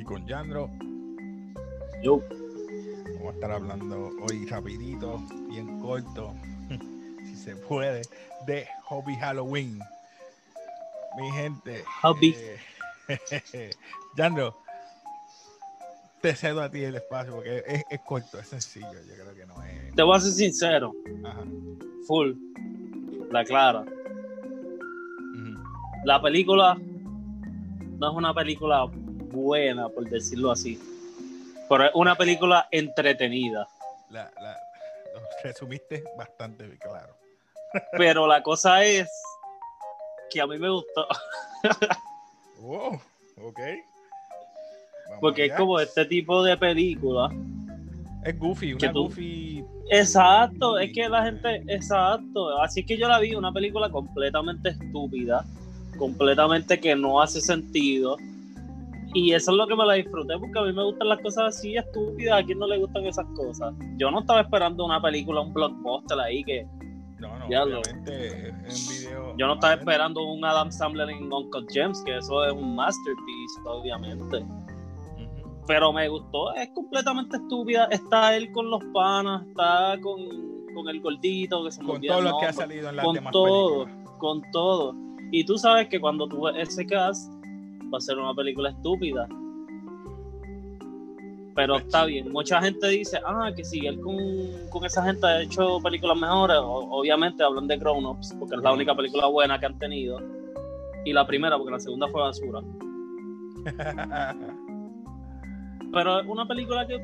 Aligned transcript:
con 0.00 0.26
Yandro. 0.26 0.70
Yo. 2.02 2.20
Vamos 3.16 3.28
a 3.28 3.34
estar 3.34 3.52
hablando 3.52 4.10
hoy 4.22 4.46
rapidito, 4.46 5.22
bien 5.48 5.78
corto, 5.80 6.34
si 7.24 7.36
se 7.36 7.54
puede, 7.56 8.02
de 8.46 8.66
Hobby 8.84 9.14
Halloween. 9.16 9.78
Mi 11.20 11.30
gente. 11.32 11.84
Hobby. 12.02 12.34
eh, 13.08 13.70
Yandro, 14.16 14.56
te 16.22 16.34
cedo 16.34 16.62
a 16.62 16.70
ti 16.70 16.82
el 16.82 16.96
espacio 16.96 17.34
porque 17.34 17.62
es, 17.66 17.84
es 17.90 18.00
corto, 18.00 18.38
es 18.40 18.48
sencillo. 18.48 18.88
Yo 19.06 19.14
creo 19.22 19.34
que 19.34 19.46
no 19.46 19.62
es. 19.62 19.94
Te 19.94 20.02
voy 20.02 20.16
a 20.16 20.20
ser 20.20 20.32
sincero, 20.32 20.92
Ajá. 21.24 21.44
full. 22.06 22.32
La 23.30 23.44
clara. 23.44 23.84
La 26.04 26.20
película 26.20 26.76
no 27.98 28.10
es 28.10 28.16
una 28.16 28.34
película 28.34 28.90
buena, 29.32 29.88
por 29.88 30.08
decirlo 30.08 30.50
así. 30.50 30.78
Pero 31.68 31.84
es 31.86 31.90
una 31.94 32.14
película 32.16 32.68
entretenida. 32.70 33.66
La, 34.10 34.30
la, 34.40 34.56
lo 35.14 35.20
resumiste 35.42 36.04
bastante 36.16 36.76
claro. 36.78 37.16
Pero 37.96 38.26
la 38.26 38.42
cosa 38.42 38.84
es 38.84 39.08
que 40.30 40.40
a 40.40 40.46
mí 40.46 40.58
me 40.58 40.68
gustó. 40.70 41.06
Wow, 42.60 43.00
ok. 43.42 43.58
Vamos 45.06 45.20
Porque 45.20 45.46
es 45.46 45.52
como 45.54 45.80
este 45.80 46.04
tipo 46.04 46.42
de 46.42 46.56
película. 46.56 47.28
Es 48.24 48.38
goofy, 48.38 48.74
una 48.74 48.92
tú- 48.92 49.04
goofy. 49.04 49.64
Exacto, 49.90 50.78
es 50.78 50.92
que 50.92 51.08
la 51.08 51.24
gente, 51.24 51.62
exacto. 51.66 52.60
Así 52.60 52.84
que 52.86 52.96
yo 52.96 53.08
la 53.08 53.18
vi, 53.18 53.34
una 53.34 53.52
película 53.52 53.90
completamente 53.90 54.70
estúpida, 54.70 55.44
completamente 55.98 56.78
que 56.80 56.94
no 56.94 57.20
hace 57.20 57.40
sentido. 57.40 58.16
Y 59.14 59.32
eso 59.34 59.50
es 59.50 59.56
lo 59.56 59.66
que 59.66 59.76
me 59.76 59.84
la 59.84 59.94
disfruté, 59.94 60.38
porque 60.38 60.58
a 60.58 60.62
mí 60.62 60.72
me 60.72 60.84
gustan 60.84 61.08
las 61.08 61.20
cosas 61.20 61.56
así 61.56 61.76
estúpidas. 61.76 62.40
¿A 62.40 62.44
quién 62.44 62.58
no 62.58 62.66
le 62.66 62.78
gustan 62.78 63.04
esas 63.04 63.26
cosas? 63.36 63.74
Yo 63.98 64.10
no 64.10 64.20
estaba 64.20 64.40
esperando 64.40 64.84
una 64.84 65.02
película, 65.02 65.42
un 65.42 65.52
blockbuster 65.52 66.18
ahí 66.18 66.42
que. 66.44 66.66
No, 67.18 67.38
no, 67.38 67.44
obviamente 67.46 68.48
es 68.66 68.88
un 68.88 68.96
video. 68.96 69.36
Yo 69.36 69.46
no 69.46 69.54
estaba 69.54 69.74
esperando 69.74 70.24
un 70.24 70.44
Adam 70.44 70.72
Sandler 70.72 71.10
en 71.10 71.32
Uncle 71.32 71.66
James, 71.72 72.02
que 72.04 72.16
eso 72.16 72.44
es 72.44 72.52
un 72.52 72.74
masterpiece, 72.74 73.60
obviamente. 73.66 74.44
Pero 75.66 75.92
me 75.92 76.08
gustó, 76.08 76.54
es 76.54 76.70
completamente 76.70 77.36
estúpida. 77.36 77.84
Está 77.90 78.34
él 78.34 78.50
con 78.50 78.70
los 78.70 78.82
panas, 78.92 79.46
está 79.46 79.96
con, 80.02 80.18
con 80.74 80.88
el 80.88 81.00
gordito, 81.00 81.64
que 81.64 81.70
se 81.70 81.82
Con 81.84 82.00
todo 82.00 82.20
lo 82.22 82.38
que 82.38 82.46
ha 82.46 82.52
salido 82.52 82.88
en 82.88 82.96
las 82.96 83.04
con 83.04 83.14
demás 83.14 83.32
todo, 83.32 83.84
películas. 83.84 84.16
con 84.18 84.42
todo. 84.50 84.94
Y 85.30 85.44
tú 85.44 85.56
sabes 85.58 85.88
que 85.88 86.00
cuando 86.00 86.26
tú 86.26 86.42
ves 86.42 86.68
ese 86.68 86.84
cast, 86.86 87.32
va 87.92 87.98
a 87.98 88.00
ser 88.00 88.18
una 88.18 88.34
película 88.34 88.70
estúpida. 88.70 89.28
Pero 91.54 91.76
está 91.76 92.06
bien, 92.06 92.32
mucha 92.32 92.62
gente 92.62 92.88
dice, 92.88 93.18
ah, 93.26 93.50
que 93.54 93.62
si 93.62 93.86
él 93.86 94.00
con, 94.00 94.16
con 94.70 94.86
esa 94.86 95.04
gente 95.04 95.26
ha 95.26 95.42
hecho 95.42 95.78
películas 95.82 96.18
mejores, 96.18 96.56
o- 96.58 96.88
obviamente 96.98 97.44
hablan 97.44 97.66
de 97.68 97.76
Grown 97.76 98.06
Ups, 98.06 98.34
porque 98.38 98.56
es 98.56 98.62
la 98.62 98.72
única 98.72 98.94
película 98.94 99.26
buena 99.26 99.60
que 99.60 99.66
han 99.66 99.78
tenido. 99.78 100.18
Y 101.04 101.12
la 101.12 101.26
primera, 101.26 101.58
porque 101.58 101.72
la 101.72 101.80
segunda 101.80 102.08
fue 102.08 102.22
basura. 102.22 102.60
pero 105.92 106.20
es 106.20 106.26
una 106.26 106.48
película 106.48 106.86
que 106.86 106.98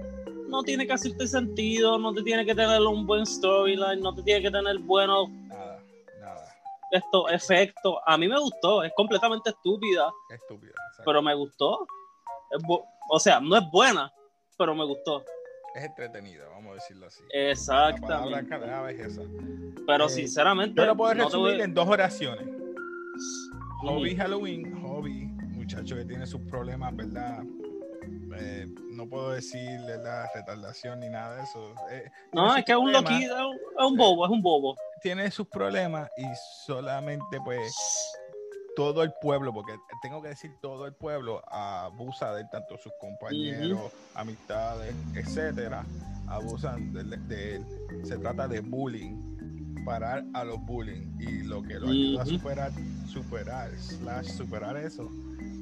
no 0.49 0.63
tiene 0.63 0.87
que 0.87 0.95
hacerte 0.95 1.27
sentido, 1.27 1.99
no 1.99 2.15
te 2.15 2.23
tiene 2.23 2.47
que 2.47 2.55
tener 2.55 2.81
un 2.81 3.07
buen 3.07 3.27
storyline, 3.27 4.01
no 4.01 4.15
te 4.15 4.23
tiene 4.23 4.41
que 4.41 4.51
tener 4.51 4.79
buenos. 4.79 5.29
Estos 6.91 7.33
efectos. 7.33 7.97
A 8.07 8.17
mí 8.17 8.29
me 8.29 8.39
gustó, 8.39 8.83
es 8.83 8.93
completamente 8.97 9.51
estúpida, 9.51 10.11
Estúpida. 10.31 10.71
exacto. 10.71 11.03
pero 11.05 11.23
me 11.23 11.35
gustó. 11.35 11.87
O 13.11 13.19
sea, 13.21 13.41
no 13.41 13.57
es 13.57 13.65
buena, 13.71 14.13
pero 14.57 14.75
me 14.75 14.85
gustó. 14.85 15.25
es 15.75 15.85
entretenida, 15.85 16.49
vamos 16.49 16.73
a 16.73 16.75
decirlo 16.75 17.07
así. 17.07 17.23
La 17.23 17.29
palabra 17.29 18.41
Exactamente. 18.41 18.49
clave 18.59 18.93
es 18.95 19.01
esa. 19.01 19.23
Pero 19.87 20.07
Eh, 20.07 20.09
sinceramente, 20.09 20.81
Yo 20.81 20.87
lo 20.87 20.97
puedo 20.97 21.15
no 21.15 21.29
te 21.29 21.37
voy- 21.37 21.45
resumir 21.51 21.65
en 21.65 21.75
dos 21.75 21.89
oraciones. 21.89 22.47
Hobby. 23.83 24.17
Halloween, 24.17 24.83
hobby, 24.83 25.27
muchacho 25.53 25.95
que 25.95 26.05
tiene 26.05 26.27
sus 26.27 26.41
problemas, 26.43 26.95
¿verdad? 26.97 27.45
Eh, 28.41 28.67
no 28.91 29.09
puedo 29.09 29.31
decir 29.31 29.81
la 29.81 30.29
retardación 30.35 31.01
ni 31.01 31.09
nada 31.09 31.37
de 31.37 31.43
eso. 31.43 31.75
Eh, 31.91 32.11
no, 32.33 32.57
es 32.57 32.65
que 32.65 32.73
es 32.73 32.79
un 32.79 32.93
loquito, 32.93 33.53
es 33.53 33.85
un 33.85 33.97
bobo, 33.97 34.25
es 34.25 34.31
un 34.33 34.43
bobo. 34.43 34.77
Tiene 35.03 35.31
sus 35.31 35.47
problemas 35.49 36.11
y 36.17 36.25
solamente 36.67 37.39
pues 37.45 37.75
todo 38.75 39.03
el 39.03 39.13
pueblo, 39.21 39.53
porque 39.53 39.75
tengo 40.03 40.23
que 40.23 40.29
decir 40.29 40.53
todo 40.61 40.87
el 40.87 40.95
pueblo 40.95 41.43
abusa 41.49 42.33
de 42.35 42.43
él, 42.43 42.47
tanto 42.51 42.77
sus 42.79 42.93
compañeros, 43.01 43.93
amistades, 44.15 44.95
etcétera, 45.15 45.85
abusan 46.29 46.93
de, 46.93 47.05
de 47.05 47.57
él. 47.57 47.67
Se 48.05 48.17
trata 48.19 48.47
de 48.47 48.61
bullying, 48.61 49.85
parar 49.85 50.25
a 50.35 50.45
los 50.45 50.61
bullying 50.65 51.19
y 51.19 51.43
lo 51.43 51.63
que 51.63 51.75
lo 51.75 51.89
ayuda 51.89 52.23
a 52.23 52.27
superar, 52.27 52.73
superar, 53.07 53.71
slash 53.79 54.27
superar 54.27 54.77
eso, 54.77 55.11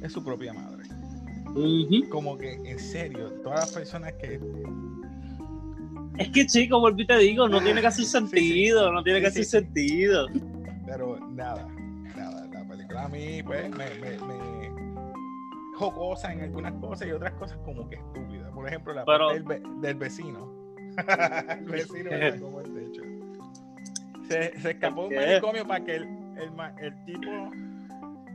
es 0.03 0.13
su 0.13 0.23
propia 0.23 0.53
madre. 0.53 0.85
Como 2.11 2.37
que 2.37 2.53
en 2.53 2.79
serio, 2.79 3.31
todas 3.43 3.61
las 3.61 3.73
personas 3.73 4.13
que 4.15 4.39
Es 6.19 6.29
que 6.31 6.47
chico, 6.47 6.89
y 6.97 7.07
te 7.07 7.19
digo, 7.19 7.49
no 7.49 7.61
tiene 7.63 7.83
Sí, 7.91 8.05
sí. 8.05 8.11
sentido, 8.11 8.93
no 8.93 9.03
tiene 9.03 9.31
sí. 9.31 9.45
sentido. 9.45 10.27
Pero 10.87 11.19
nada, 11.31 11.67
nada. 12.17 12.47
La 12.53 12.65
película 12.67 13.05
a 13.05 13.09
mí, 13.09 13.43
pues, 13.43 13.69
me, 13.71 13.91
me, 14.01 14.19
me 14.19 14.71
jocosa 15.75 16.33
en 16.33 16.41
algunas 16.43 16.73
cosas 16.75 17.09
y 17.09 17.13
otras 17.13 17.33
cosas 17.35 17.59
como 17.65 17.89
que 17.89 17.97
estúpida. 17.97 18.51
Por 18.51 18.67
ejemplo, 18.67 18.95
la 18.95 19.05
Pero- 19.05 19.27
parte 19.29 19.35
del, 19.35 19.43
ve- 19.45 19.63
del 19.81 19.95
vecino. 19.97 20.53
el 21.59 21.65
vecino 21.67 22.11
era 22.11 22.37
como 22.41 22.61
el 22.61 22.73
techo. 22.73 23.03
Se, 24.29 24.59
se 24.61 24.71
escapó 24.71 25.09
de 25.09 25.17
un 25.19 25.25
manicomio 25.25 25.67
para 25.67 25.85
que 25.85 25.97
el, 25.97 26.03
el, 26.05 26.51
el 26.81 27.05
tipo 27.05 27.51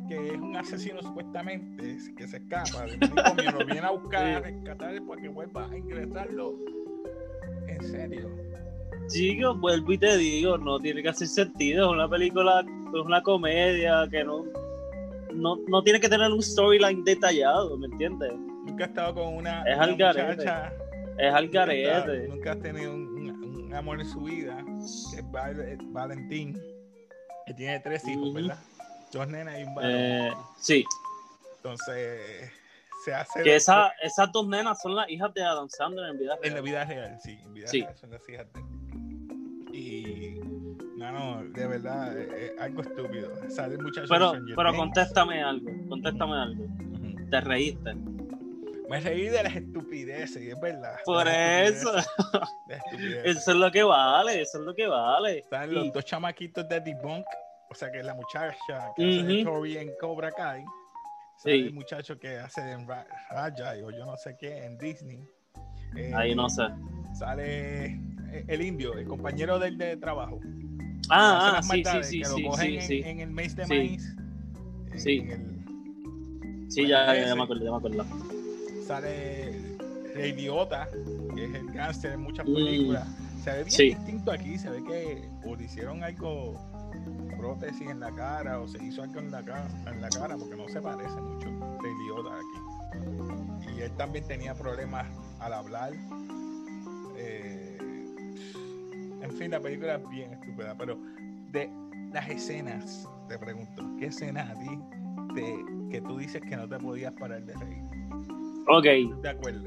que 0.07 0.27
es 0.27 0.39
un 0.39 0.55
asesino 0.57 1.01
supuestamente, 1.01 1.97
que 2.17 2.27
se 2.27 2.37
escapa 2.37 2.83
del 2.85 2.97
manicomio, 2.99 3.51
lo 3.59 3.65
viene 3.65 3.79
a 3.87 3.91
buscar, 3.91 4.25
a 4.35 4.39
rescatar 4.41 5.01
para 5.05 5.21
que 5.21 5.29
vuelva 5.29 5.69
a 5.69 5.77
ingresarlo. 5.77 6.55
En 7.81 7.91
serio. 7.91 8.29
Chico, 9.07 9.55
vuelvo 9.55 9.91
y 9.91 9.97
te 9.97 10.17
digo, 10.17 10.57
no 10.57 10.79
tiene 10.79 11.01
que 11.03 11.09
hacer 11.09 11.27
sentido. 11.27 11.87
Es 11.87 11.91
una 11.93 12.07
película, 12.09 12.61
es 12.61 13.01
una 13.05 13.21
comedia 13.21 14.07
que 14.09 14.23
no, 14.23 14.45
no, 15.33 15.57
no 15.67 15.83
tiene 15.83 15.99
que 15.99 16.07
tener 16.09 16.31
un 16.31 16.41
storyline 16.41 17.03
detallado, 17.03 17.77
¿me 17.77 17.87
entiendes? 17.87 18.31
Nunca 18.65 18.85
he 18.85 18.87
estado 18.87 19.15
con 19.15 19.35
una, 19.35 19.63
Es 19.63 19.75
una 19.75 19.83
al 19.83 19.95
garete. 19.97 20.27
muchacha 20.35 20.73
Es 21.17 21.33
al 21.33 21.45
Nunca, 21.45 21.59
garete. 21.65 22.27
nunca 22.29 22.51
has 22.53 22.59
tenido 22.61 22.93
un, 22.93 23.01
un- 23.07 23.55
un 23.65 23.73
amor 23.73 23.99
en 23.99 24.07
su 24.07 24.21
vida, 24.21 24.63
que 25.11 25.19
es 25.19 25.31
Val- 25.31 25.77
Valentín, 25.91 26.61
que 27.45 27.53
tiene 27.53 27.79
tres 27.79 28.07
hijos. 28.07 28.33
¿verdad? 28.33 28.59
Dos 29.11 29.27
nenas 29.27 29.59
y 29.59 29.63
un 29.63 29.75
varón. 29.75 29.91
Eh, 29.93 30.31
sí, 30.57 30.85
Entonces, 31.57 32.51
se 33.03 33.13
hace 33.13 33.41
que 33.43 33.55
esa, 33.55 33.91
esas 34.01 34.31
dos 34.31 34.47
nenas 34.47 34.81
son 34.81 34.95
las 34.95 35.09
hijas 35.09 35.33
de 35.33 35.43
Adam 35.43 35.67
Sandler 35.69 36.09
en 36.11 36.17
vida 36.19 36.35
en 36.43 36.53
la 36.53 36.61
real. 36.61 36.63
vida 36.63 36.85
real, 36.85 37.17
sí, 37.21 37.39
en 37.43 37.53
vida 37.53 37.67
Sí. 37.67 37.81
real 37.81 37.95
son 37.97 38.11
las 38.11 38.29
hijas 38.29 38.47
de. 38.53 38.61
Y 39.77 40.39
no, 40.97 41.11
no, 41.11 41.43
de 41.49 41.67
verdad, 41.67 42.17
es, 42.17 42.51
es 42.51 42.59
algo 42.59 42.81
estúpido. 42.81 43.31
Sale 43.49 43.77
muchacho 43.77 44.07
Pero, 44.09 44.33
pero 44.55 44.73
contéstame 44.75 45.41
algo, 45.41 45.69
contéstame 45.89 46.33
algo. 46.35 46.65
Te 47.29 47.41
reíste. 47.41 47.95
Me 48.89 48.99
reí 48.99 49.29
de 49.29 49.41
las 49.43 49.55
estupideces, 49.55 50.43
y 50.43 50.49
es 50.49 50.59
verdad. 50.59 50.97
Por 51.05 51.25
eso, 51.25 51.91
eso 53.23 53.51
es 53.51 53.57
lo 53.57 53.71
que 53.71 53.83
vale, 53.83 54.41
eso 54.41 54.59
es 54.59 54.65
lo 54.65 54.75
que 54.75 54.85
vale. 54.87 55.39
Están 55.39 55.71
Y- 55.71 55.75
los 55.75 55.93
dos 55.93 56.03
chamaquitos 56.03 56.67
de 56.67 56.81
Debunk, 56.81 57.25
o 57.69 57.73
sea 57.75 57.89
que 57.89 57.99
es 57.99 58.05
la 58.05 58.13
muchacha 58.13 58.53
que 58.67 58.73
hace 58.73 59.01
de 59.23 59.41
Ujú. 59.43 59.49
Tori 59.51 59.77
en 59.77 59.91
Cobra 59.99 60.29
Kai. 60.31 60.63
Sí. 61.43 61.49
el 61.51 61.73
muchacho 61.73 62.19
que 62.19 62.37
hace 62.37 62.61
en 62.71 62.87
Ra- 62.87 63.07
Raja 63.31 63.73
o 63.83 63.91
yo 63.91 64.05
no 64.05 64.15
sé 64.17 64.35
qué 64.39 64.65
en 64.65 64.77
Disney. 64.77 65.23
Eh, 65.95 66.11
Ahí 66.15 66.35
no 66.35 66.49
sé. 66.49 66.63
Sale 67.13 67.85
eh, 67.85 68.45
el 68.47 68.61
indio, 68.61 68.93
el 68.93 69.05
compañero 69.07 69.59
del 69.59 69.77
de 69.77 69.97
trabajo. 69.97 70.39
Ah, 71.09 71.57
ah, 71.57 71.63
sí, 71.63 71.83
sí, 71.83 72.03
sí, 72.03 72.21
que 72.21 72.29
lo 72.29 72.35
sí, 72.35 72.43
cogen 72.43 72.81
sí, 72.81 73.01
en, 73.03 73.19
el 73.19 73.31
mes 73.31 73.55
de 73.55 73.65
Sí. 73.65 73.69
maíz. 73.73 74.15
en 74.91 74.99
Sí. 74.99 75.17
el- 75.29 75.61
Sí, 76.69 76.81
bueno, 76.83 76.89
ya, 76.89 77.25
ya, 77.27 77.35
me 77.35 77.43
acuerdo, 77.43 77.63
ya 77.65 77.71
me 77.71 77.77
acuerdo. 77.77 78.05
sale 78.85 79.49
el 80.15 80.25
idiota, 80.39 80.87
que 81.35 81.45
es 81.45 81.53
el 81.55 81.71
gánster 81.71 82.13
en 82.13 82.21
muchas 82.21 82.47
Mm. 82.47 82.53
películas. 82.53 83.07
Se 83.43 83.51
ve 83.51 83.63
bien 83.63 83.97
distinto 83.97 84.31
aquí, 84.31 84.57
se 84.57 84.69
ve 84.69 84.83
que 84.83 85.29
o 85.49 85.59
hicieron 85.59 86.03
algo 86.03 86.53
prótesis 87.41 87.89
en 87.89 87.99
la 87.99 88.11
cara 88.13 88.59
o 88.59 88.67
se 88.67 88.83
hizo 88.83 89.01
algo 89.01 89.19
en 89.19 89.31
la 89.31 89.43
cara, 89.43 89.67
en 89.87 89.99
la 89.99 90.09
cara 90.09 90.37
porque 90.37 90.55
no 90.55 90.67
se 90.69 90.79
parece 90.79 91.19
mucho 91.19 91.49
de 91.49 91.91
idiota 91.91 92.29
aquí. 92.35 93.75
Y 93.75 93.81
él 93.81 93.91
también 93.97 94.27
tenía 94.27 94.53
problemas 94.53 95.07
al 95.39 95.53
hablar. 95.53 95.93
Eh, 97.17 97.77
en 99.21 99.31
fin, 99.31 99.51
la 99.51 99.59
película 99.59 99.95
es 99.95 100.09
bien 100.09 100.33
estúpida, 100.33 100.75
pero 100.77 100.97
de 101.51 101.69
las 102.13 102.29
escenas, 102.29 103.07
te 103.27 103.37
pregunto, 103.39 103.83
¿qué 103.99 104.05
escenas 104.07 104.49
a 104.49 104.53
ti 104.59 104.79
te- 105.35 105.65
que 105.89 106.01
tú 106.01 106.17
dices 106.17 106.41
que 106.41 106.55
no 106.55 106.67
te 106.69 106.77
podías 106.77 107.13
parar 107.13 107.43
de 107.43 107.53
reír? 107.55 107.83
Ok, 108.67 109.21
¿Te 109.21 109.29
acuerdas? 109.29 109.63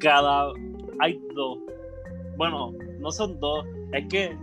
cada. 0.00 0.52
Hay 1.00 1.20
dos. 1.34 1.58
Bueno, 2.36 2.72
no 2.98 3.10
son 3.10 3.38
dos. 3.40 3.64
Es 3.92 4.06
que 4.08 4.36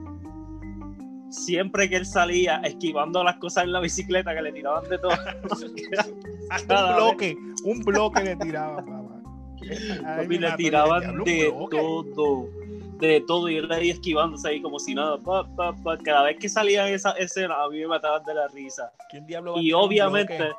siempre 1.31 1.89
que 1.89 1.95
él 1.95 2.05
salía 2.05 2.61
esquivando 2.63 3.23
las 3.23 3.37
cosas 3.37 3.63
en 3.63 3.71
la 3.71 3.79
bicicleta 3.79 4.35
que 4.35 4.41
le 4.41 4.51
tiraban 4.51 4.87
de 4.89 4.97
todo. 4.97 5.11
Hasta 6.49 6.73
un 6.73 6.85
vez. 6.85 6.95
bloque, 6.95 7.37
un 7.63 7.79
bloque 7.79 8.23
le 8.23 8.35
tiraban, 8.35 8.85
papá. 8.85 10.17
Papi, 10.17 10.37
le 10.37 10.51
tiraban 10.53 11.23
de 11.23 11.51
todo. 12.15 12.49
De 12.99 13.23
todo. 13.25 13.49
Y 13.49 13.57
él 13.57 13.71
ahí 13.71 13.89
esquivándose 13.91 14.49
ahí 14.49 14.61
como 14.61 14.77
si 14.79 14.93
nada. 14.93 15.17
Pa, 15.17 15.47
pa, 15.55 15.73
pa. 15.73 15.97
Cada 15.97 16.23
vez 16.23 16.37
que 16.39 16.49
salía 16.49 16.89
esa 16.89 17.11
escena, 17.11 17.55
a 17.63 17.69
mí 17.69 17.79
me 17.79 17.87
mataban 17.87 18.23
de 18.23 18.33
la 18.33 18.47
risa. 18.49 18.91
¿Quién 19.09 19.25
diablo 19.25 19.53
va 19.53 19.59
a 19.59 19.63
Y 19.63 19.71
obviamente, 19.71 20.51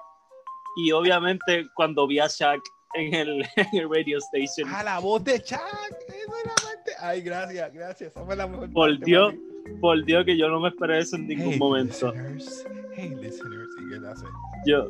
y 0.77 0.93
obviamente 0.93 1.67
cuando 1.75 2.07
vi 2.07 2.19
a 2.19 2.27
Shaq 2.27 2.61
en 2.95 3.15
el, 3.15 3.43
en 3.57 3.81
el 3.81 3.91
radio 3.91 4.19
station, 4.19 4.69
Ah, 4.73 4.83
la 4.83 4.99
voz 4.99 5.23
de 5.25 5.43
Chuck. 5.43 5.61
Eso 6.09 6.33
era. 6.45 6.55
Ay, 7.01 7.21
gracias, 7.21 7.73
gracias. 7.73 8.11
Esa 8.11 8.25
fue 8.25 8.37
la 8.37 8.47
mejor 8.47 8.73
Por 8.73 8.91
parte, 8.91 9.05
Dios. 9.05 9.35
Por 9.81 10.05
Dios 10.05 10.25
que 10.25 10.37
yo 10.37 10.49
no 10.49 10.61
me 10.61 10.69
esperé 10.69 10.99
eso 10.99 11.17
en 11.17 11.27
ningún 11.29 11.53
Hey, 11.53 11.59
momento. 11.59 12.13
listeners. 12.13 12.67
Hey, 12.95 13.15
listeners. 13.21 13.69
¿Y 13.81 13.89
qué 14.01 14.07
hace? 14.07 14.25
Yo, 14.67 14.89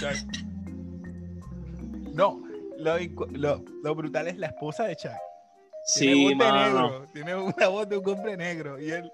Chuck. 0.00 0.44
No, 2.14 2.42
lo, 2.78 2.98
incu- 2.98 3.30
lo, 3.36 3.62
lo 3.82 3.94
brutal 3.94 4.28
es 4.28 4.38
la 4.38 4.48
esposa 4.48 4.84
de 4.84 4.96
Chuck. 4.96 5.12
Tiene 5.94 6.14
sí, 6.14 6.22
voz 6.22 6.28
de 6.30 6.34
mano. 6.36 6.90
negro. 6.90 7.06
Tiene 7.12 7.34
una 7.34 7.68
voz 7.68 7.88
de 7.88 7.96
un 7.98 8.08
hombre 8.08 8.36
negro. 8.36 8.80
Y 8.80 8.90
él. 8.90 9.10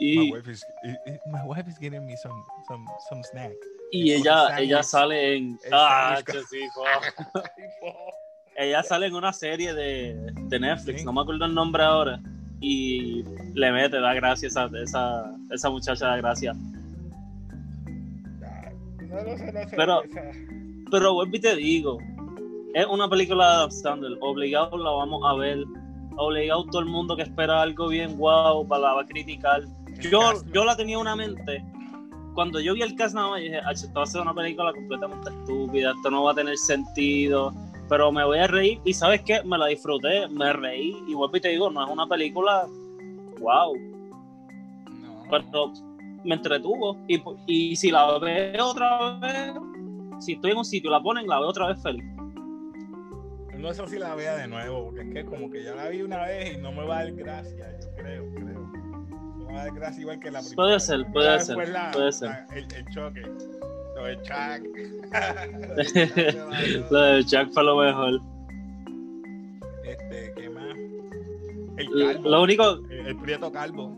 Y, 0.00 0.32
wife 0.32 0.50
is, 0.52 0.64
my 1.26 1.40
wife 1.46 1.68
is 1.68 1.76
getting 1.78 2.06
me 2.06 2.16
some, 2.16 2.40
some, 2.68 2.84
some 3.08 3.22
snack. 3.24 3.52
y 3.90 4.12
el 4.12 4.20
ella, 4.20 4.58
ella 4.60 4.82
sale 4.82 5.36
en. 5.36 5.58
Ah, 5.72 6.20
ella 8.56 8.82
sale 8.84 9.06
en 9.06 9.14
una 9.14 9.32
serie 9.32 9.74
de, 9.74 10.14
de 10.48 10.60
Netflix, 10.60 11.00
Sí. 11.00 11.04
no 11.04 11.12
me 11.12 11.22
acuerdo 11.22 11.44
el 11.46 11.54
nombre 11.54 11.82
ahora. 11.82 12.20
Y 12.60 13.22
le 13.54 13.72
mete, 13.72 14.00
da 14.00 14.14
gracias 14.14 14.56
a 14.56 14.68
esa, 14.82 15.32
esa 15.50 15.70
muchacha, 15.70 16.06
da 16.08 16.16
gracias. 16.16 16.56
No 19.08 19.22
lo 19.22 19.36
sé, 19.38 19.52
no 19.52 19.60
sé. 19.68 19.76
Pero- 19.76 20.02
esa- 20.02 20.20
Pero 20.90 21.14
vuelvo 21.14 21.36
y 21.36 21.40
te 21.40 21.54
digo, 21.54 21.98
es 22.74 22.86
una 22.86 23.08
película 23.08 23.46
de 23.46 23.54
Adam 23.56 23.70
Sandler, 23.70 24.18
obligado 24.20 24.76
la 24.78 24.90
vamos 24.90 25.22
a 25.26 25.34
ver, 25.34 25.64
obligado 26.16 26.64
todo 26.64 26.80
el 26.80 26.86
mundo 26.86 27.14
que 27.14 27.22
espera 27.22 27.60
algo 27.62 27.88
bien 27.88 28.16
guau 28.16 28.66
para 28.66 28.82
la 28.82 28.94
va 28.94 29.02
a 29.02 29.06
criticar. 29.06 29.62
Yo, 30.00 30.20
yo 30.52 30.64
la 30.64 30.76
tenía 30.76 30.94
en 30.96 31.02
una 31.02 31.14
mente, 31.16 31.62
cuando 32.34 32.58
yo 32.60 32.72
vi 32.74 32.82
el 32.82 32.94
cast 32.94 33.14
nada 33.14 33.30
más, 33.30 33.40
dije, 33.40 33.58
"Ach, 33.58 33.72
esto 33.76 33.92
va 33.94 34.02
a 34.04 34.06
ser 34.06 34.20
una 34.22 34.32
película 34.34 34.72
completamente 34.72 35.28
estúpida, 35.30 35.92
esto 35.94 36.10
no 36.10 36.22
va 36.24 36.32
a 36.32 36.34
tener 36.34 36.56
sentido, 36.56 37.52
pero 37.88 38.12
me 38.12 38.24
voy 38.24 38.38
a 38.38 38.46
reír 38.46 38.80
y 38.84 38.92
sabes 38.92 39.22
qué, 39.22 39.42
me 39.44 39.56
la 39.58 39.66
disfruté, 39.66 40.28
me 40.28 40.52
reí 40.52 40.96
y 41.06 41.14
vuelvo 41.14 41.36
y 41.36 41.40
te 41.40 41.48
digo, 41.48 41.70
no 41.70 41.84
es 41.84 41.90
una 41.90 42.06
película 42.06 42.66
wow, 43.40 43.74
No. 45.02 45.22
pero 45.30 45.72
me 46.24 46.34
entretuvo 46.34 46.96
y, 47.06 47.22
y 47.46 47.76
si 47.76 47.90
la 47.90 48.18
veo 48.18 48.66
otra 48.66 49.18
vez, 49.20 49.52
si 50.18 50.32
estoy 50.32 50.50
en 50.50 50.58
un 50.58 50.64
sitio 50.64 50.90
la 50.90 51.00
ponen, 51.00 51.26
la 51.26 51.38
veo 51.40 51.48
otra 51.48 51.68
vez 51.68 51.82
feliz. 51.82 52.04
No 53.56 53.72
sé 53.74 53.86
si 53.88 53.98
la 53.98 54.14
vea 54.14 54.36
de 54.36 54.46
nuevo, 54.46 54.84
porque 54.86 55.00
es 55.02 55.12
que 55.14 55.24
como 55.24 55.50
que 55.50 55.64
ya 55.64 55.74
la 55.74 55.88
vi 55.88 56.02
una 56.02 56.24
vez 56.26 56.54
y 56.56 56.58
no 56.60 56.70
me 56.70 56.84
va 56.86 56.98
a 56.98 57.04
dar 57.04 57.12
gracia, 57.14 57.66
yo 57.80 57.88
creo, 57.96 58.24
creo. 58.34 58.60
No 58.60 59.44
me 59.46 59.52
va 59.52 59.62
a 59.62 59.64
dar 59.66 59.74
gracia 59.74 60.00
igual 60.00 60.20
que 60.20 60.30
la 60.30 60.38
primera. 60.40 60.56
Puede 60.56 60.78
ser, 60.80 61.06
puede 61.12 61.40
ser, 61.40 61.68
la- 61.70 61.90
puede 61.90 62.12
ser. 62.12 62.28
la- 62.28 62.46
el, 62.54 62.72
el 62.72 62.84
choque, 62.94 63.22
lo 63.98 64.04
de 64.04 64.16
Chuck. 64.22 64.62
Lo 66.90 67.00
de 67.02 67.24
Jack 67.24 67.50
fue 67.52 67.64
lo 67.64 67.76
mejor. 67.78 68.20
este, 69.84 70.32
¿qué 70.36 70.48
más? 70.50 70.76
El 71.76 71.88
calvo, 72.14 72.28
Lo 72.28 72.42
único, 72.42 72.74
el, 72.90 73.06
el 73.08 73.16
prieto 73.18 73.50
calvo, 73.52 73.96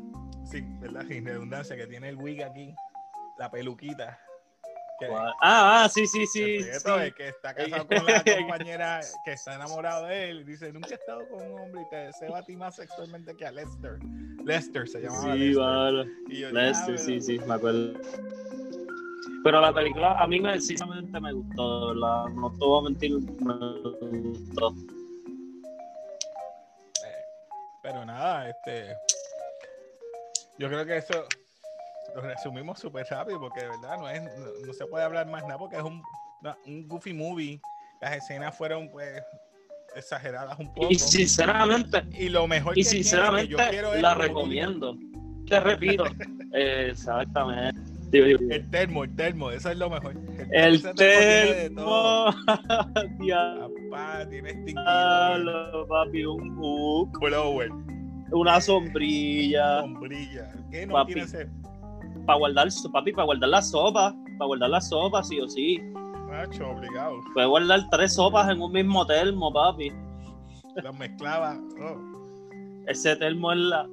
sí, 0.50 0.62
¿verdad? 0.80 1.04
Sin 1.08 1.24
redundancia, 1.24 1.76
que 1.76 1.86
tiene 1.86 2.08
el 2.10 2.16
wig 2.16 2.42
aquí, 2.42 2.74
la 3.38 3.50
peluquita. 3.50 4.18
Ah, 5.40 5.84
ah, 5.84 5.88
sí, 5.88 6.06
sí, 6.06 6.20
el 6.20 6.26
sí. 6.28 6.42
prieto, 6.60 6.98
sí. 6.98 7.04
el 7.04 7.14
que 7.14 7.28
está 7.28 7.54
casado 7.54 7.86
con 7.86 8.04
la 8.04 8.22
compañera 8.38 9.00
que 9.24 9.32
está 9.32 9.54
enamorado 9.54 10.04
de 10.06 10.28
él, 10.28 10.44
dice, 10.44 10.70
nunca 10.74 10.90
he 10.90 10.94
estado 10.94 11.26
con 11.30 11.40
un 11.50 11.58
hombre 11.58 11.80
y 11.86 11.88
te 11.88 11.96
deseo 11.96 12.36
a 12.36 12.42
ti 12.42 12.54
más 12.54 12.76
sexualmente 12.76 13.34
que 13.34 13.46
a 13.46 13.50
Lester. 13.50 13.98
Lester 14.44 14.86
se 14.86 15.00
llamaba 15.00 15.32
Sí, 15.32 15.38
Lester. 15.38 16.06
yo, 16.28 16.50
Lester, 16.50 16.94
"Ah, 16.94 16.98
sí, 16.98 17.20
sí, 17.22 17.38
me 17.46 17.54
acuerdo. 17.54 17.94
Pero 19.42 19.60
la 19.60 19.72
película 19.72 20.18
a 20.18 20.26
mí 20.26 20.40
me, 20.40 20.60
sinceramente 20.60 21.18
me 21.20 21.32
gustó, 21.32 21.80
de 21.80 21.94
¿verdad? 21.94 22.24
No 22.34 22.50
te 22.50 22.58
voy 22.58 22.78
a 22.78 22.82
mentir, 22.84 23.12
me 23.40 23.54
gustó. 24.20 24.74
Eh, 27.04 27.24
Pero 27.82 28.04
nada, 28.04 28.50
este. 28.50 28.94
Yo 30.58 30.68
creo 30.68 30.84
que 30.84 30.98
eso 30.98 31.24
lo 32.14 32.20
resumimos 32.22 32.78
súper 32.78 33.06
rápido 33.08 33.40
porque 33.40 33.60
de 33.60 33.68
verdad 33.68 33.98
no, 33.98 34.10
es, 34.10 34.22
no, 34.22 34.66
no 34.66 34.72
se 34.72 34.84
puede 34.86 35.04
hablar 35.04 35.26
más 35.28 35.42
nada 35.44 35.58
porque 35.58 35.76
es 35.76 35.82
un, 35.82 36.02
un 36.66 36.88
goofy 36.88 37.14
movie. 37.14 37.60
Las 38.02 38.16
escenas 38.16 38.56
fueron 38.56 38.90
pues 38.90 39.22
exageradas 39.94 40.58
un 40.58 40.72
poco. 40.74 40.88
Y 40.90 40.96
sinceramente, 40.96 42.02
Y 42.12 42.28
lo 42.28 42.46
mejor 42.46 42.78
y 42.78 42.82
que 42.82 42.88
sinceramente 42.88 43.48
que 43.48 43.62
yo 43.62 43.70
quiero 43.70 43.94
es 43.94 44.02
la 44.02 44.14
recomiendo. 44.14 44.96
Te 45.46 45.60
repito, 45.60 46.04
exactamente. 46.52 47.69
El 48.12 48.70
termo, 48.70 49.04
el 49.04 49.14
termo, 49.16 49.50
eso 49.50 49.70
es 49.70 49.78
lo 49.78 49.88
mejor. 49.90 50.14
El 50.52 50.74
ese 50.76 50.92
tiene 50.94 51.70
todo. 51.70 52.32
termo. 52.32 52.36
Papá, 53.90 54.26
tiene 54.28 54.50
extinguidor, 54.50 55.86
papi, 55.88 56.24
un 56.24 56.56
hook, 56.56 57.18
blower, 57.20 57.70
una 58.32 58.60
sombrilla. 58.60 59.80
sombrilla. 59.82 60.52
¿Qué 60.70 60.86
no 60.86 60.94
Papi. 60.94 61.20
ese? 61.20 61.48
Para 62.26 62.38
guardar, 62.38 62.68
papi, 62.92 63.12
para 63.12 63.24
guardar 63.26 63.48
la 63.48 63.62
sopa. 63.62 64.14
Para 64.38 64.46
guardar 64.46 64.70
la 64.70 64.80
sopa, 64.80 65.22
sí 65.22 65.40
o 65.40 65.48
sí. 65.48 65.80
Macho, 66.28 66.68
obligado. 66.70 67.16
Puedes 67.34 67.48
guardar 67.48 67.80
tres 67.90 68.14
sopas 68.14 68.48
en 68.50 68.60
un 68.60 68.72
mismo 68.72 69.04
termo, 69.06 69.52
papi. 69.52 69.92
Las 70.82 70.96
mezclaba. 70.98 71.58
oh. 71.82 71.96
Ese 72.86 73.16
termo 73.16 73.52
es 73.52 73.58
la, 73.58 73.88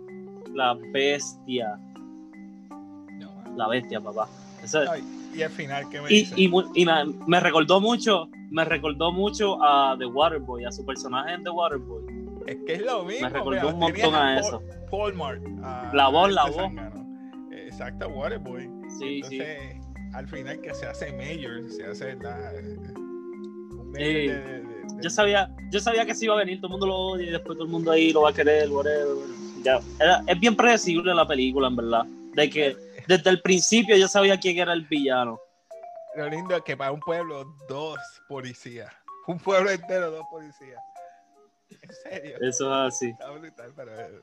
la 0.53 0.75
bestia. 0.93 1.79
La 3.57 3.67
bestia, 3.67 3.99
papá. 3.99 4.27
Ay, 4.89 5.03
y 5.35 5.41
al 5.41 5.49
final, 5.51 5.87
¿qué 5.89 6.01
me 6.01 6.11
y 6.11 6.19
dice? 6.19 6.33
y, 6.37 6.45
y 6.75 6.85
me, 6.85 6.93
me 7.27 7.39
recordó 7.39 7.79
mucho, 7.81 8.29
me 8.49 8.63
recordó 8.65 9.11
mucho 9.11 9.61
a 9.63 9.95
The 9.97 10.05
Waterboy, 10.05 10.65
a 10.65 10.71
su 10.71 10.85
personaje 10.85 11.33
en 11.33 11.43
The 11.43 11.49
Waterboy. 11.49 12.03
Es 12.47 12.57
que 12.65 12.73
es 12.75 12.81
lo 12.85 13.03
mismo. 13.03 13.27
Me 13.27 13.33
recordó 13.33 13.67
un 13.69 13.79
montón 13.79 14.15
a 14.15 14.19
Paul- 14.19 14.37
eso. 14.39 14.61
Paul 14.89 15.13
a- 15.63 15.91
La 15.93 16.07
voz, 16.09 16.29
a 16.29 16.31
la 16.31 16.45
voz. 16.45 16.55
zángano. 16.55 17.05
Exacto, 17.51 18.07
Waterboy. 18.09 18.69
Sí, 18.99 19.21
sí. 19.23 19.39
Entonces, 19.39 19.57
al 20.13 20.27
final 20.27 20.61
que 20.61 20.73
se 20.73 20.85
hace 20.85 21.11
mayor, 21.13 21.69
se 21.69 21.85
hace 21.85 22.15
la, 22.15 22.51
un 22.95 23.93
Sí. 23.95 24.03
de- 24.03 24.11
de- 24.27 24.61
de- 24.61 24.67
Yo 25.03 25.09
sabía, 25.09 25.53
yo 25.71 25.79
sabía 25.79 26.05
que 26.05 26.15
se 26.15 26.25
iba 26.25 26.33
a 26.33 26.37
venir, 26.37 26.57
todo 26.59 26.67
el 26.67 26.71
mundo 26.71 26.87
lo 26.87 26.95
odia 26.95 27.27
y 27.27 27.31
después 27.31 27.57
todo 27.57 27.65
el 27.65 27.71
mundo 27.71 27.91
ahí 27.91 28.11
lo 28.13 28.21
va 28.21 28.29
a 28.29 28.33
querer, 28.33 28.69
whatever. 28.69 29.17
Ya. 29.63 29.79
Era- 29.99 30.23
es 30.25 30.39
bien 30.39 30.55
predecible 30.55 31.13
la 31.13 31.27
película, 31.27 31.67
en 31.67 31.75
verdad. 31.75 32.05
De 32.33 32.49
que 32.49 32.75
desde 33.07 33.29
el 33.29 33.41
principio 33.41 33.95
yo 33.95 34.07
sabía 34.07 34.39
quién 34.39 34.57
era 34.59 34.73
el 34.73 34.85
villano. 34.85 35.39
Lo 36.15 36.27
lindo 36.29 36.55
es 36.55 36.63
que 36.63 36.75
para 36.75 36.91
un 36.91 36.99
pueblo, 36.99 37.45
dos 37.69 37.99
policías. 38.27 38.91
Un 39.27 39.37
pueblo 39.39 39.69
entero, 39.69 40.09
dos 40.11 40.25
policías. 40.31 40.81
En 41.69 41.93
serio. 42.03 42.37
Eso 42.41 42.87
es 42.87 42.93
así. 42.93 43.09
Está 43.09 43.29
brutal, 43.31 43.73
pero. 43.75 43.99
eh, 43.99 44.19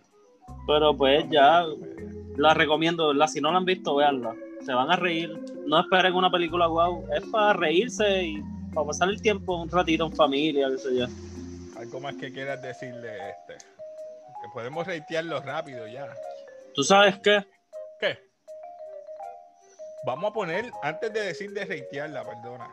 Pero 0.66 0.96
pues 0.96 1.24
ya 1.30 1.64
la 2.36 2.54
recomiendo, 2.54 3.08
¿verdad? 3.08 3.26
Si 3.26 3.40
no 3.40 3.50
la 3.52 3.58
han 3.58 3.64
visto, 3.64 3.94
véanla. 3.96 4.34
Se 4.64 4.72
van 4.72 4.90
a 4.90 4.96
reír. 4.96 5.38
No 5.66 5.78
esperen 5.80 6.14
una 6.14 6.30
película 6.30 6.66
guau. 6.66 7.04
Es 7.14 7.22
para 7.30 7.52
reírse 7.52 8.22
y 8.24 8.42
para 8.74 8.86
pasar 8.88 9.08
el 9.10 9.20
tiempo 9.20 9.56
un 9.60 9.70
ratito 9.70 10.06
en 10.06 10.12
familia, 10.16 10.68
qué 10.70 10.78
sé 10.78 10.96
yo. 10.96 11.06
Algo 11.78 12.00
más 12.00 12.14
que 12.16 12.32
quieras 12.32 12.60
decirle 12.62 13.10
este. 13.30 13.54
Que 13.58 14.48
podemos 14.52 14.86
reitearlo 14.86 15.40
rápido 15.40 15.86
ya. 15.86 16.08
¿Tú 16.74 16.82
sabes? 16.82 17.18
¿Qué? 17.20 17.44
Vamos 20.06 20.30
a 20.30 20.32
poner, 20.34 20.70
antes 20.82 21.12
de 21.12 21.20
decir 21.20 21.52
de 21.52 21.64
reitearla, 21.64 22.24
perdona. 22.24 22.68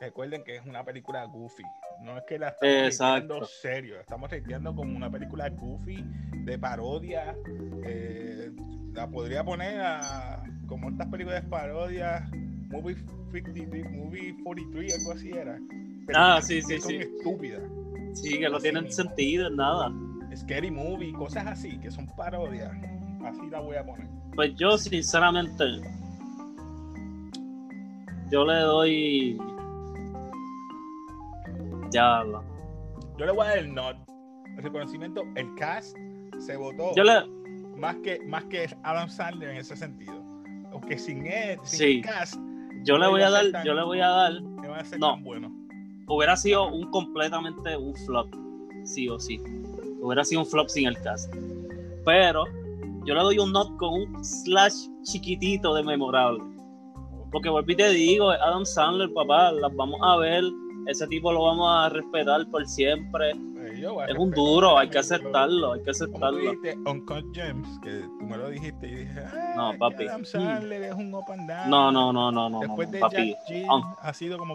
Recuerden 0.00 0.42
que 0.44 0.56
es 0.56 0.64
una 0.64 0.82
película 0.82 1.24
goofy. 1.24 1.62
No 2.00 2.16
es 2.16 2.24
que 2.24 2.38
la 2.38 2.48
estamos 2.48 2.98
reiteando 2.98 3.44
serio. 3.46 4.00
Estamos 4.00 4.30
reiteando 4.30 4.74
como 4.74 4.96
una 4.96 5.10
película 5.10 5.48
goofy, 5.50 6.04
de 6.44 6.58
parodia. 6.58 7.36
eh, 7.84 8.50
la 8.92 9.08
podría 9.08 9.44
poner 9.44 9.80
a, 9.80 10.42
como 10.66 10.88
estas 10.88 11.08
películas 11.08 11.42
de 11.42 11.50
parodia. 11.50 12.28
Movie 12.70 12.96
53, 13.32 13.90
Movie 13.90 14.36
43, 14.42 14.98
algo 14.98 15.12
así 15.12 15.30
era. 15.30 15.58
Ah, 16.14 16.40
sí, 16.42 16.62
sí, 16.62 16.80
son 16.80 16.90
sí. 16.90 16.96
estúpidas. 16.96 17.62
Sí, 18.14 18.38
que 18.38 18.48
no 18.48 18.56
Así 18.56 18.62
tienen 18.70 18.90
sentido 18.90 19.48
en 19.48 19.56
nada. 19.56 19.92
Scary 20.34 20.70
Movie, 20.70 21.12
cosas 21.12 21.46
así, 21.46 21.78
que 21.78 21.90
son 21.90 22.06
parodias. 22.16 22.72
Así 23.24 23.48
la 23.50 23.60
voy 23.60 23.76
a 23.76 23.84
poner. 23.84 24.06
Pues 24.34 24.54
yo, 24.56 24.76
sinceramente, 24.76 25.64
yo 28.34 28.44
le 28.44 28.54
doy. 28.62 29.38
Ya, 31.92 32.24
la- 32.24 32.42
Yo 33.16 33.26
le 33.26 33.30
voy 33.32 33.46
a 33.46 33.50
dar 33.50 33.58
el 33.58 33.72
not. 33.72 33.96
El 34.56 34.62
reconocimiento, 34.64 35.22
el 35.36 35.54
cast 35.54 35.96
se 36.40 36.56
votó 36.56 36.92
Yo 36.96 37.04
le, 37.04 37.12
más 37.76 37.94
que 38.02 38.18
más 38.26 38.44
que 38.46 38.68
Adam 38.82 39.08
Sandler 39.08 39.50
en 39.50 39.56
ese 39.58 39.76
sentido. 39.76 40.14
Aunque 40.72 40.98
sin 40.98 41.26
él, 41.28 41.60
sin 41.62 41.78
Sí. 41.78 41.84
el 41.98 42.02
cast, 42.02 42.34
yo 42.84 42.98
le 42.98 43.06
voy 43.06 43.22
a 43.22 43.30
dar, 43.30 43.52
tan- 43.52 43.64
yo 43.64 43.72
le 43.74 43.84
voy 43.84 44.00
a 44.00 44.08
dar, 44.08 44.32
a 44.32 44.98
No. 44.98 45.16
bueno. 45.20 45.52
hubiera 46.08 46.36
sido 46.36 46.66
un 46.72 46.90
completamente 46.90 47.76
un 47.76 47.94
flop, 47.94 48.34
sí 48.84 49.08
o 49.08 49.18
sí. 49.20 49.40
Hubiera 50.02 50.24
sido 50.24 50.40
un 50.42 50.46
flop 50.46 50.68
sin 50.68 50.88
el 50.88 51.00
cast. 51.02 51.32
Pero 52.04 52.44
yo 53.04 53.14
le 53.14 53.20
doy 53.20 53.38
un 53.38 53.52
not 53.52 53.76
con 53.76 53.94
un 53.94 54.24
slash 54.24 54.88
chiquitito 55.04 55.72
de 55.74 55.84
memorable. 55.84 56.42
Porque 57.34 57.48
volví 57.48 57.72
y 57.72 57.76
te 57.76 57.90
digo, 57.90 58.30
Adam 58.30 58.64
Sandler, 58.64 59.12
papá, 59.12 59.50
las 59.50 59.74
vamos 59.74 59.98
a 60.04 60.16
ver. 60.18 60.44
Ese 60.86 61.04
tipo 61.08 61.32
lo 61.32 61.42
vamos 61.42 61.68
a 61.68 61.88
respetar 61.88 62.48
por 62.48 62.64
siempre. 62.64 63.32
Es 63.32 64.16
un 64.16 64.30
duro, 64.30 64.78
hay 64.78 64.88
que 64.88 64.98
aceptarlo, 64.98 65.72
hay 65.72 65.82
que 65.82 65.90
aceptarlo. 65.90 66.38
dijiste, 66.38 66.76
Uncut 66.86 67.34
Gems, 67.34 67.80
que 67.82 68.02
tú 68.20 68.24
me 68.24 68.36
lo 68.36 68.50
dijiste 68.50 68.86
y 68.86 68.94
dije, 68.94 69.20
No, 69.56 69.72
papi. 69.76 70.06
Adam 70.06 70.24
Sandler 70.24 70.84
es 70.84 70.94
un 70.94 71.12
up 71.12 71.24
and 71.28 71.48
down. 71.48 71.70
No, 71.70 71.90
no, 71.90 72.12
no, 72.12 72.30
no, 72.30 72.48
no, 72.48 72.60
Después 72.60 72.92
de 72.92 73.00
papi. 73.00 73.34
Jack 73.48 73.68
ha 73.98 74.14
sido 74.14 74.38
como. 74.38 74.54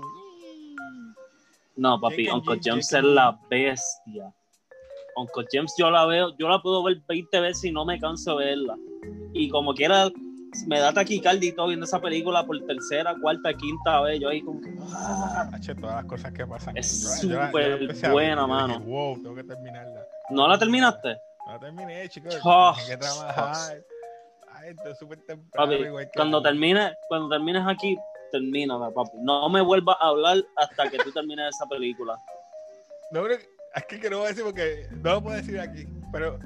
No, 1.75 1.99
papi, 1.99 2.27
James 2.27 2.45
Jake 2.61 2.79
es 2.79 2.93
la 3.03 3.37
bestia. 3.49 4.33
Uncle 5.17 5.45
James 5.51 5.73
yo 5.77 5.91
la 5.91 6.05
veo, 6.05 6.33
yo 6.37 6.47
la 6.47 6.61
puedo 6.61 6.81
ver 6.83 7.01
20 7.09 7.41
veces 7.41 7.65
y 7.65 7.71
no 7.73 7.83
me 7.83 7.99
canso 7.99 8.37
de 8.37 8.45
verla. 8.45 8.77
Y 9.33 9.49
como 9.49 9.73
quiera, 9.73 10.09
me 10.67 10.79
da 10.79 10.93
taquicardia 10.93 11.49
y 11.49 11.51
todo 11.53 11.67
viendo 11.67 11.85
esa 11.85 11.99
película 11.99 12.45
por 12.45 12.59
tercera, 12.65 13.15
cuarta, 13.21 13.53
quinta 13.53 14.01
vez. 14.01 14.19
Yo 14.19 14.29
ahí 14.29 14.41
como 14.41 14.61
que... 14.61 14.69
ah. 14.93 15.49
Todas 15.79 15.95
las 15.95 16.05
cosas 16.05 16.31
que 16.33 16.45
pasan. 16.45 16.77
Es 16.77 17.19
súper 17.21 17.51
ver 17.79 18.11
buena, 18.11 18.41
dije, 18.41 18.47
mano. 18.47 18.79
Wow, 18.81 19.21
tengo 19.21 19.35
que 19.35 19.43
terminarla. 19.43 20.05
¿No 20.29 20.47
la 20.47 20.57
terminaste? 20.57 21.17
No 21.45 21.53
la 21.53 21.59
terminé, 21.59 22.09
chicos. 22.09 22.39
Oh, 22.43 22.73
Tengo 22.75 22.89
que 22.89 22.97
trabajar. 22.97 23.83
Ay, 24.53 24.69
esto 24.69 24.89
es 24.89 24.97
súper 24.97 25.19
temprano. 25.25 25.71
Papi, 25.71 25.83
igual 25.83 26.05
que 26.05 26.11
cuando 26.15 26.41
termine, 26.41 26.93
cuando 27.07 27.29
termines 27.29 27.63
aquí, 27.67 27.97
termínala, 28.31 28.91
papi. 28.91 29.17
No 29.21 29.49
me 29.49 29.61
vuelvas 29.61 29.97
a 29.99 30.07
hablar 30.07 30.37
hasta 30.57 30.89
que 30.89 30.97
tú 30.97 31.11
termines 31.11 31.55
esa 31.55 31.65
película. 31.67 32.17
No, 33.11 33.21
pero 33.23 33.35
es 33.35 33.85
que 33.87 33.99
que 33.99 34.09
no 34.09 34.17
voy 34.17 34.25
a 34.25 34.29
decir 34.29 34.43
porque 34.43 34.87
no 34.91 35.13
lo 35.13 35.23
puedo 35.23 35.37
decir 35.37 35.59
aquí, 35.59 35.87
pero 36.11 36.39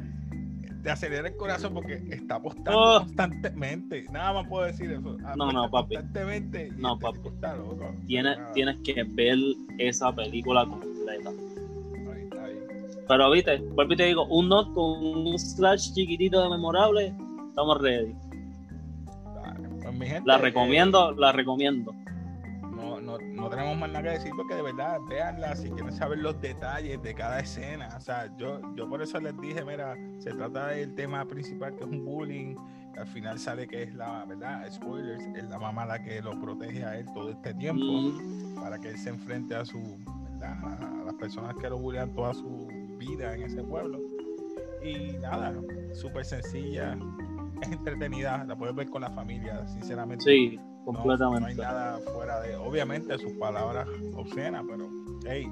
te 0.83 0.91
acelera 0.91 1.27
el 1.29 1.35
corazón 1.37 1.73
porque 1.73 2.01
está 2.11 2.35
apostando 2.35 2.71
Oh. 2.77 2.99
constantemente. 2.99 4.05
Nada 4.11 4.33
más 4.33 4.47
puedo 4.47 4.65
decir 4.65 4.91
eso. 4.91 5.17
No, 5.37 5.51
no, 5.51 5.69
papi. 5.71 5.95
Constantemente. 5.95 6.71
No, 6.77 6.93
este 6.95 7.05
papi. 7.05 7.27
está 7.29 7.55
loco. 7.55 7.95
Tienes, 8.05 8.37
Nada, 8.37 8.51
tienes 8.51 8.77
que 8.83 9.03
ver 9.03 9.37
esa 9.79 10.13
película 10.13 10.65
completa. 10.65 11.29
ahí 11.29 12.23
está 12.23 12.43
ahí. 12.45 12.59
Pero 13.07 13.31
viste, 13.31 13.57
vuelvo 13.57 13.93
y 13.93 13.95
te 13.97 14.05
digo, 14.05 14.25
un 14.27 14.49
not 14.49 14.73
con 14.73 15.05
un 15.05 15.39
slash 15.39 15.93
chiquitito 15.93 16.43
de 16.43 16.49
memorable, 16.49 17.13
estamos 17.47 17.81
ready. 17.81 18.13
Dale. 19.35 19.69
Pues, 19.81 19.93
mi 19.93 20.05
gente, 20.05 20.23
La 20.27 20.35
eh, 20.35 20.41
recomiendo, 20.41 21.11
la 21.13 21.31
recomiendo. 21.31 21.93
No, 23.43 23.49
tenemos 23.49 23.77
más 23.77 23.89
nada 23.89 24.03
que 24.03 24.09
decir 24.11 24.31
porque 24.37 24.55
de 24.55 24.61
verdad, 24.61 24.99
véanla 25.09 25.55
si 25.55 25.69
quieren 25.69 25.91
saber 25.91 26.19
los 26.19 26.39
detalles 26.39 27.01
de 27.01 27.13
cada 27.13 27.39
escena. 27.41 27.89
O 27.97 27.99
sea, 27.99 28.35
yo, 28.37 28.61
yo 28.75 28.87
por 28.87 29.01
eso 29.01 29.19
les 29.19 29.37
dije, 29.41 29.65
mira, 29.65 29.95
se 30.19 30.31
trata 30.31 30.67
del 30.67 30.95
tema 30.95 31.25
principal 31.25 31.75
que 31.75 31.83
es 31.83 31.89
un 31.89 32.05
bullying. 32.05 32.55
que 32.93 32.99
al 33.01 33.07
final 33.07 33.39
sale 33.39 33.67
que 33.67 33.83
es 33.83 33.93
la 33.95 34.23
verdad, 34.25 34.71
spoilers, 34.71 35.25
es 35.35 35.43
la 35.49 35.59
mamá 35.59 35.85
la 35.85 36.01
que 36.01 36.21
lo 36.21 36.39
protege 36.39 36.85
a 36.85 36.97
él 36.97 37.05
todo 37.13 37.31
este 37.31 37.53
tiempo 37.55 37.83
Mm, 37.83 38.55
para 38.61 38.79
que 38.79 38.89
él 38.89 38.97
se 38.97 39.09
enfrente 39.09 39.55
a 39.55 39.65
su 39.65 39.79
¿verdad? 40.39 41.01
a 41.01 41.03
las 41.05 41.15
personas 41.15 41.55
que 41.55 41.69
lo 41.69 41.77
bullean 41.77 42.13
toda 42.13 42.33
su 42.33 42.67
vida 42.97 43.35
en 43.35 43.43
ese 43.43 43.61
pueblo. 43.63 43.99
Y 44.83 45.17
nada, 45.17 45.53
súper 45.93 46.23
sencilla, 46.23 46.97
es 47.61 47.67
entretenida, 47.71 48.43
la 48.45 48.55
puedes 48.55 48.75
ver 48.75 48.89
con 48.89 49.01
la 49.01 49.09
familia, 49.09 49.67
sinceramente. 49.67 50.23
sí, 50.23 50.59
No, 50.85 50.91
No, 50.91 50.99
hay 50.99 51.03
completamente. 51.03 51.61
nada 51.61 51.99
fuera 52.13 52.39
de, 52.41 52.55
obviamente, 52.57 53.17
sus 53.17 53.31
palabras 53.33 53.87
obscenas, 54.15 54.63
pero, 54.67 54.89
hey, 55.25 55.47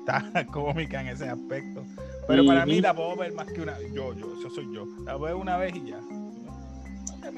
está 0.00 0.44
cómica 0.52 1.00
en 1.00 1.08
ese 1.08 1.28
aspecto. 1.28 1.84
Pero 2.26 2.44
para 2.46 2.64
mí 2.66 2.80
la 2.80 2.94
puedo 2.94 3.16
ver 3.16 3.32
más 3.34 3.46
que 3.52 3.60
una, 3.60 3.78
yo, 3.92 4.14
yo, 4.14 4.34
eso 4.38 4.50
soy 4.50 4.66
yo. 4.74 4.84
La 5.04 5.16
veo 5.16 5.38
una 5.38 5.56
vez 5.58 5.74
y 5.76 5.90
ya. 5.90 6.00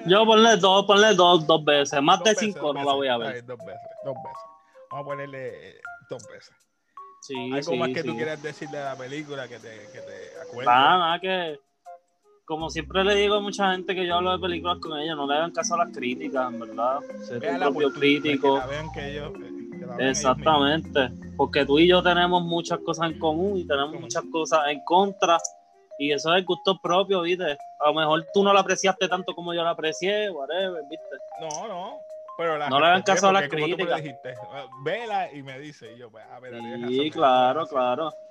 Yo 0.06 0.24
ponle 0.24 0.56
dos, 0.56 0.84
ponle 0.86 1.14
dos, 1.14 1.46
dos 1.46 1.64
veces. 1.64 2.00
Más 2.02 2.18
Dos 2.20 2.28
de 2.28 2.34
cinco 2.36 2.72
no 2.72 2.84
la 2.84 2.92
voy 2.92 3.08
a 3.08 3.16
ver. 3.18 3.44
Dos 3.44 3.58
veces, 3.58 3.80
dos 4.04 4.14
veces. 4.16 4.40
Vamos 4.90 5.04
a 5.04 5.08
ponerle 5.08 5.70
eh, 5.70 5.80
dos 6.08 6.22
veces. 6.28 6.54
Sí, 7.22 7.34
Algo 7.52 7.72
sí, 7.72 7.76
más 7.78 7.88
que 7.90 8.02
sí. 8.02 8.08
tú 8.08 8.14
quieras 8.16 8.40
decir 8.42 8.68
de 8.68 8.78
la 8.78 8.94
película 8.96 9.48
que 9.48 9.58
te, 9.58 9.68
que 9.92 9.98
te 10.00 10.40
acuerdes. 10.42 10.66
Nada, 10.66 10.98
nada 10.98 11.20
que. 11.20 11.60
Como 12.46 12.70
siempre 12.70 13.02
le 13.02 13.16
digo 13.16 13.34
a 13.34 13.40
mucha 13.40 13.72
gente 13.72 13.92
que 13.92 14.06
yo 14.06 14.14
hablo 14.14 14.30
de 14.30 14.38
películas 14.38 14.78
con 14.78 14.96
ella, 14.96 15.16
no 15.16 15.26
le 15.26 15.34
hagan 15.34 15.50
caso 15.50 15.74
a 15.74 15.78
las 15.78 15.92
críticas, 15.92 16.52
en 16.52 16.60
verdad. 16.60 17.00
Ser 17.26 17.40
tu 17.40 17.58
propio 17.58 17.92
crítico. 17.92 18.54
Que 18.54 18.60
la 18.60 18.66
vean 18.66 18.92
que 18.92 19.10
ellos, 19.10 19.32
que 19.32 19.78
la 19.80 19.96
vean 19.96 20.00
ellos 20.00 20.10
Exactamente, 20.10 21.10
porque 21.36 21.66
tú 21.66 21.80
y 21.80 21.88
yo 21.88 22.04
tenemos 22.04 22.44
muchas 22.44 22.78
cosas 22.78 23.10
en 23.10 23.18
común 23.18 23.58
y 23.58 23.66
tenemos 23.66 24.00
muchas 24.00 24.22
cosas 24.30 24.60
en 24.68 24.80
contra 24.84 25.38
y 25.98 26.12
eso 26.12 26.32
es 26.36 26.46
gusto 26.46 26.78
propio, 26.80 27.22
¿viste? 27.22 27.58
A 27.80 27.88
lo 27.88 27.94
mejor 27.94 28.24
tú 28.32 28.44
no 28.44 28.52
la 28.52 28.60
apreciaste 28.60 29.08
tanto 29.08 29.34
como 29.34 29.52
yo 29.52 29.64
la 29.64 29.70
aprecié, 29.70 30.30
whatever, 30.30 30.84
¿viste? 30.88 31.16
No, 31.40 31.66
no. 31.66 32.00
Pero 32.38 32.58
la 32.58 32.70
No 32.70 32.78
le 32.78 32.86
hagan 32.86 33.02
caso 33.02 33.28
a 33.28 33.32
las 33.32 33.48
críticas. 33.48 34.00
Vela 34.84 35.32
y 35.32 35.42
me 35.42 35.58
dice, 35.58 35.92
y 35.94 35.98
yo, 35.98 36.12
pues, 36.12 36.24
a 36.30 36.38
ver, 36.38 36.54
Sí, 36.90 37.10
claro, 37.10 37.62
razón. 37.62 37.76
claro. 37.76 38.25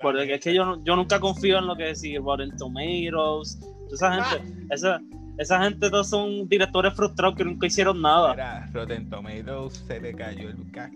Porque 0.00 0.34
es 0.34 0.40
que 0.40 0.54
yo, 0.54 0.64
no- 0.64 0.82
yo 0.84 0.94
nunca 0.96 1.18
confío 1.20 1.58
en 1.58 1.66
lo 1.66 1.76
que 1.76 1.84
decir 1.84 2.20
Rotten 2.20 2.56
Tomatoes, 2.56 3.58
toda 3.60 3.94
esa 3.94 4.14
Ah. 4.14 4.24
gente, 4.24 4.66
esa, 4.74 5.00
esa 5.38 5.62
gente 5.64 5.90
todos 5.90 6.08
son 6.08 6.48
directores 6.48 6.94
frustrados 6.94 7.36
que 7.36 7.44
nunca 7.44 7.66
hicieron 7.66 8.00
nada. 8.00 8.30
Mira, 8.32 8.66
Rotten 8.72 9.08
Tomatoes 9.10 9.74
se 9.86 10.00
le 10.00 10.14
cayó 10.14 10.50
el, 10.50 10.70
cas- 10.70 10.92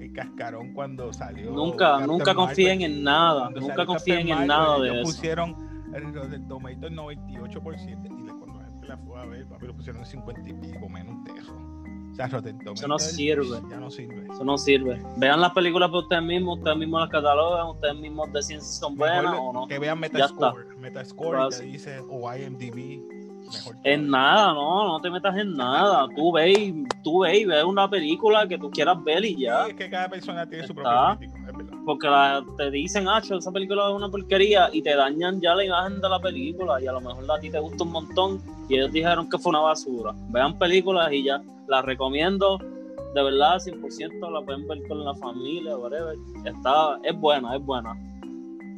el 0.00 0.12
cascarón 0.12 0.72
cuando 0.72 1.12
salió. 1.12 1.50
Nunca, 1.52 1.90
Captain 1.90 2.06
nunca 2.08 2.34
confíen 2.34 2.78
Marvel. 2.80 2.96
en 2.96 3.04
nada, 3.04 3.40
Cuando 3.42 3.60
nunca 3.60 3.86
confíen 3.86 4.16
Captain 4.16 4.28
en 4.42 4.46
Marvel, 4.48 4.48
nada 4.48 4.78
de 4.80 4.88
ellos 4.88 4.96
eso. 4.98 5.16
pusieron 5.16 5.84
el 5.94 6.14
Rotten 6.14 6.48
Tomatoes 6.48 6.92
98% 6.92 8.08
y 8.08 8.26
cuando 8.26 8.60
la 8.60 8.66
gente 8.68 8.88
la 8.88 8.96
fue 8.98 9.20
a 9.20 9.24
ver, 9.26 9.46
papi, 9.46 9.66
lo 9.66 9.74
pusieron 9.76 10.02
en 10.02 10.06
50 10.06 10.48
y 10.48 10.52
pico, 10.54 10.88
menos 10.88 11.24
de 11.24 11.40
eso. 11.40 11.54
O 12.14 12.16
sea, 12.16 12.28
Rotten 12.28 12.58
Tomatoes 12.60 12.86
no 12.86 12.96
sirve. 12.96 13.60
Ya 13.68 13.80
no 13.80 13.90
sirve. 13.90 14.28
Eso 14.32 14.44
no 14.44 14.56
sirve. 14.56 15.02
Vean 15.16 15.40
las 15.40 15.50
películas 15.50 15.90
por 15.90 16.04
ustedes 16.04 16.22
mismos, 16.22 16.58
ustedes 16.58 16.76
mismos 16.76 17.00
las 17.00 17.10
catalogan, 17.10 17.66
ustedes 17.66 17.96
mismos 17.96 18.32
deciden 18.32 18.62
si 18.62 18.78
son 18.78 18.94
buenas 18.94 19.34
o 19.36 19.52
no. 19.52 19.66
Que 19.66 19.80
vean 19.80 19.98
Metascore. 19.98 20.76
Metascore 20.78 21.48
dice, 21.64 21.98
o 22.08 22.32
IMDb. 22.32 23.02
Mejor 23.52 23.76
En 23.84 24.08
nada, 24.10 24.52
no, 24.54 24.88
no 24.88 25.00
te 25.00 25.10
metas 25.10 25.36
en 25.36 25.54
nada. 25.54 26.06
Tú 26.16 26.32
ve 26.32 26.52
y, 26.52 26.84
tú 27.02 27.20
ve 27.20 27.38
y 27.40 27.44
ve 27.44 27.62
una 27.62 27.88
película 27.88 28.46
que 28.48 28.58
tú 28.58 28.70
quieras 28.70 29.02
ver 29.04 29.24
y 29.24 29.36
ya. 29.42 29.64
Sí, 29.64 29.70
es 29.70 29.76
que 29.76 29.90
cada 29.90 30.08
persona 30.08 30.48
tiene 30.48 30.66
su 30.66 30.74
propio 30.74 31.16
crítico, 31.18 31.38
es 31.38 31.56
verdad. 31.56 31.72
Porque 31.84 32.06
la- 32.08 32.44
te 32.56 32.70
dicen, 32.70 33.06
ah, 33.08 33.18
esa 33.22 33.52
película 33.52 33.88
es 33.88 33.94
una 33.94 34.08
porquería 34.08 34.68
y 34.72 34.80
te 34.82 34.96
dañan 34.96 35.40
ya 35.40 35.54
la 35.54 35.64
imagen 35.64 36.00
de 36.00 36.08
la 36.08 36.18
película 36.18 36.80
y 36.80 36.86
a 36.86 36.92
lo 36.92 37.00
mejor 37.00 37.24
a 37.30 37.38
ti 37.38 37.50
te 37.50 37.58
gusta 37.58 37.84
un 37.84 37.92
montón 37.92 38.42
y 38.68 38.76
ellos 38.76 38.90
dijeron 38.92 39.28
que 39.28 39.36
fue 39.38 39.50
una 39.50 39.60
basura. 39.60 40.14
Vean 40.30 40.58
películas 40.58 41.12
y 41.12 41.24
ya. 41.24 41.42
Las 41.68 41.84
recomiendo, 41.84 42.58
de 43.14 43.22
verdad, 43.22 43.58
100%, 43.58 44.30
la 44.30 44.40
pueden 44.42 44.66
ver 44.66 44.86
con 44.88 45.04
la 45.04 45.14
familia, 45.14 45.76
whatever. 45.76 46.16
Está, 46.44 46.98
es 47.02 47.14
buena, 47.18 47.54
es 47.56 47.62
buena. 47.64 47.94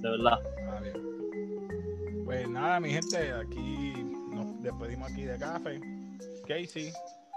De 0.03 0.11
verdad. 0.11 0.39
Pues 2.25 2.49
nada, 2.49 2.81
mi 2.81 2.91
gente, 2.91 3.33
aquí 3.33 3.96
despedimos 4.67 5.11
aquí 5.11 5.25
de 5.25 5.39
café. 5.39 5.81
Casey, 6.47 6.93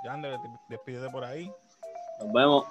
Yander, 0.06 0.38
despídete 0.70 1.10
por 1.10 1.24
ahí. 1.24 1.52
Nos 2.20 2.34
vemos. 2.34 2.66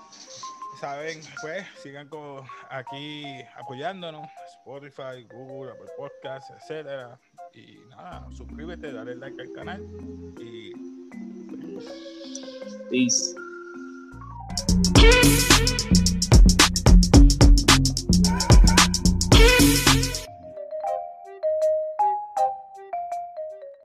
Saben, 0.81 1.21
pues 1.43 1.67
sigan 1.83 2.09
con, 2.09 2.45
aquí 2.71 3.25
apoyándonos, 3.57 4.29
Spotify, 4.59 5.27
Google, 5.33 5.73
Apple 5.73 5.91
Podcasts, 5.97 6.53
etcétera. 6.57 7.19
Y 7.53 7.79
nada, 7.91 8.29
suscríbete, 8.37 8.93
dale 8.93 9.17
like 9.17 9.43
al 9.43 9.53
canal 9.53 9.83
y 10.41 10.73
Peace. 12.91 13.35